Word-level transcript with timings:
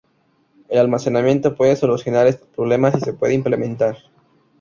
El 0.69 0.79
almacenamiento 0.79 1.53
puede 1.55 1.75
solucionar 1.75 2.25
estos 2.25 2.47
problemas 2.47 2.95
si 2.95 3.01
se 3.01 3.13
puede 3.13 3.35
implementar. 3.35 3.97